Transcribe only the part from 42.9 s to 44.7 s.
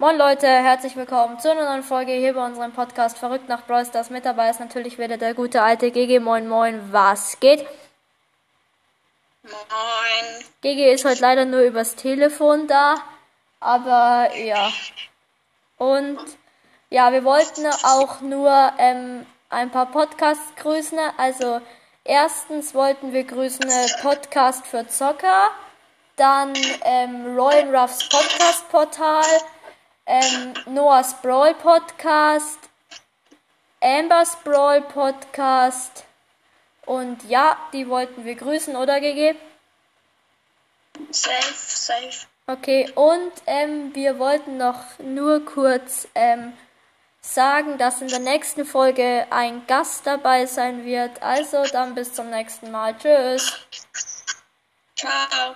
und ähm, wir wollten